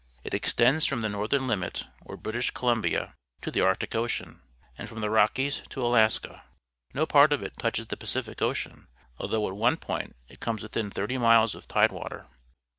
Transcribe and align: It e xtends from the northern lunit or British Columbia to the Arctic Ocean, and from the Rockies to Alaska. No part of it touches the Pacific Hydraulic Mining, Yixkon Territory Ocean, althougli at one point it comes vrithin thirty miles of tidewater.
It 0.23 0.33
e 0.33 0.39
xtends 0.39 0.89
from 0.89 1.01
the 1.01 1.09
northern 1.09 1.43
lunit 1.45 1.85
or 2.03 2.17
British 2.17 2.49
Columbia 2.49 3.13
to 3.43 3.51
the 3.51 3.61
Arctic 3.61 3.93
Ocean, 3.93 4.41
and 4.75 4.89
from 4.89 4.99
the 4.99 5.11
Rockies 5.11 5.61
to 5.69 5.85
Alaska. 5.85 6.43
No 6.95 7.05
part 7.05 7.31
of 7.31 7.43
it 7.43 7.55
touches 7.57 7.85
the 7.85 7.97
Pacific 7.97 8.39
Hydraulic 8.39 8.65
Mining, 8.65 8.77
Yixkon 8.77 8.85
Territory 8.87 8.95
Ocean, 8.95 9.29
althougli 9.29 9.47
at 9.55 9.59
one 9.61 9.77
point 9.77 10.15
it 10.27 10.39
comes 10.39 10.63
vrithin 10.63 10.91
thirty 10.91 11.17
miles 11.19 11.53
of 11.53 11.67
tidewater. 11.67 12.25